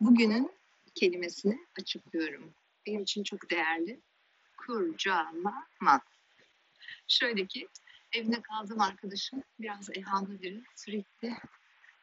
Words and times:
Bugünün 0.00 0.52
kelimesini 0.94 1.66
açıklıyorum. 1.80 2.54
Benim 2.86 3.02
için 3.02 3.22
çok 3.22 3.50
değerli. 3.50 4.00
Kurcalama. 4.56 5.66
Şöyle 7.08 7.46
ki 7.46 7.68
evinde 8.12 8.42
kaldığım 8.42 8.80
arkadaşım 8.80 9.42
biraz 9.60 9.90
evhamlı 9.90 10.42
biri. 10.42 10.62
Sürekli 10.76 11.36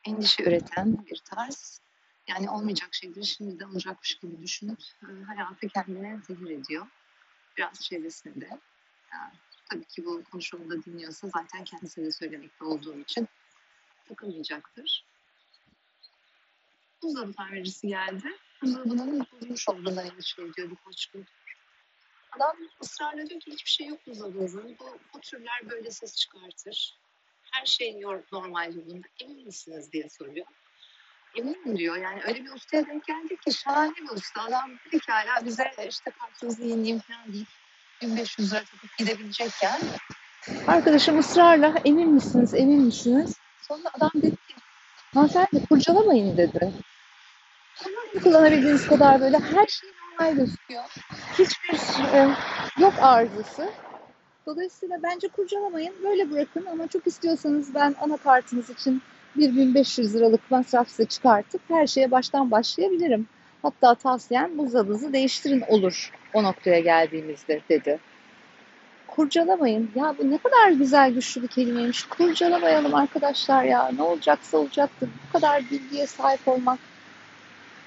endişe 0.04 0.44
üreten 0.44 1.05
bir 1.05 1.21
tarz. 1.25 1.81
Yani 2.28 2.49
olmayacak 2.49 2.89
şeyleri 2.96 3.25
şimdiden 3.25 3.70
olacakmış 3.70 4.16
gibi 4.16 4.41
düşünüp 4.41 4.79
e, 5.04 5.23
hayatı 5.23 5.68
kendine 5.68 6.20
zehir 6.27 6.50
ediyor. 6.50 6.88
Biraz 7.57 7.82
çevresinde. 7.82 8.50
Yani, 9.11 9.34
tabii 9.70 9.86
ki 9.86 10.05
bu 10.05 10.23
konuşmamı 10.23 10.70
da 10.70 10.84
dinliyorsa 10.84 11.27
zaten 11.27 11.64
kendisine 11.64 12.11
söylemekte 12.11 12.66
olduğum 12.66 13.00
için 13.00 13.27
takılmayacaktır. 14.07 15.05
Buzdolabı 17.04 17.34
tamircisi 17.34 17.88
geldi. 17.88 18.27
Buzdolabının 18.61 19.27
bozulmuş 19.34 19.70
olduğuna 19.70 20.02
endişe 20.02 20.41
ediyor 20.41 20.70
birkaç 20.70 21.05
gün. 21.05 21.26
Adam 22.31 22.58
ısrarla 22.81 23.30
diyor 23.30 23.39
ki 23.39 23.52
hiçbir 23.52 23.70
şey 23.70 23.88
yok 23.88 24.08
buzdolabınızın. 24.08 24.77
Bu, 24.80 24.98
bu 25.13 25.20
türler 25.20 25.70
böyle 25.70 25.91
ses 25.91 26.16
çıkartır. 26.16 26.99
Her 27.52 27.66
şey 27.66 28.02
normal 28.31 28.75
yolunda. 28.75 29.08
Emin 29.20 29.45
misiniz 29.45 29.91
diye 29.91 30.09
soruyor. 30.09 30.45
Eminim 31.36 31.77
diyor. 31.77 31.98
Yani 31.98 32.22
öyle 32.27 32.44
bir 32.44 32.52
ustaya 32.52 32.88
denk 32.88 33.05
geldik 33.05 33.41
ki 33.41 33.53
şahane 33.53 33.95
bir 33.95 34.09
usta. 34.09 34.41
Adam 34.41 34.77
pekala 34.91 35.45
bize 35.45 35.72
işte 35.89 36.11
kartınızı 36.11 36.64
yenileyim 36.64 37.00
falan 37.00 37.34
deyip 37.34 37.48
1500 38.02 38.52
lira 38.52 38.64
takıp 38.64 38.98
gidebilecekken 38.98 39.81
arkadaşım 40.67 41.20
ısrarla 41.20 41.75
emin 41.86 42.09
misiniz, 42.09 42.53
emin 42.53 42.81
misiniz? 42.81 43.38
Sonra 43.61 43.89
adam 43.94 44.11
dedi 44.16 44.36
hanımefendi 45.13 45.66
kurcalamayın 45.70 46.38
dedi. 46.38 46.73
Kullanabildiğiniz 48.23 48.88
kadar 48.88 49.21
böyle 49.21 49.39
her 49.39 49.67
şey 49.67 49.89
normal 49.89 50.35
gözüküyor. 50.35 50.83
Hiçbir 51.39 52.03
e, 52.14 52.30
yok 52.80 52.94
arızası. 53.02 53.69
Dolayısıyla 54.45 55.03
bence 55.03 55.27
kurcalamayın. 55.27 55.94
Böyle 56.03 56.31
bırakın 56.31 56.66
ama 56.72 56.88
çok 56.88 57.08
istiyorsanız 57.08 57.75
ben 57.75 57.95
anakartınız 58.02 58.69
için 58.69 59.02
1500 59.36 60.16
liralık 60.16 60.52
masraf 60.52 60.89
size 60.89 61.05
çıkartıp 61.05 61.61
her 61.67 61.88
şeye 61.88 62.11
baştan 62.11 62.52
başlayabilirim. 62.52 63.27
Hatta 63.61 63.95
tavsiyem 63.95 64.58
buzdolabınızı 64.58 65.14
değiştirin 65.14 65.64
olur 65.67 66.11
o 66.33 66.44
noktaya 66.44 66.80
geldiğimizde 66.80 67.61
dedi. 67.69 67.99
Kurcalamayın. 69.18 69.90
Ya 69.96 70.16
bu 70.20 70.32
ne 70.32 70.38
kadar 70.38 70.72
güzel 70.72 71.14
güçlü 71.14 71.44
bir 71.44 71.48
kelimeymiş. 71.48 72.04
Kurcalamayalım 72.04 72.96
arkadaşlar 72.96 73.64
ya. 73.64 73.92
Ne 73.96 74.02
olacaksa 74.02 74.58
olacaktır. 74.58 75.10
Bu 75.28 75.34
kadar 75.34 75.64
bilgiye 75.72 76.08
sahip 76.08 76.48
olmak 76.48 76.80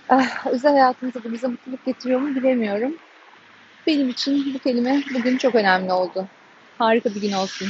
ah, 0.08 0.46
özel 0.46 0.72
hayatımızda 0.72 1.24
da 1.24 1.32
bize 1.32 1.46
mutluluk 1.46 1.86
getiriyor 1.86 2.20
mu 2.20 2.36
bilemiyorum. 2.36 2.94
Benim 3.86 4.08
için 4.08 4.54
bu 4.54 4.58
kelime 4.58 5.02
bugün 5.14 5.36
çok 5.38 5.54
önemli 5.54 5.92
oldu. 5.92 6.26
Harika 6.78 7.10
bir 7.14 7.20
gün 7.20 7.32
olsun. 7.32 7.68